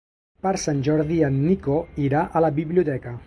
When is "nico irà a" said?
1.49-2.45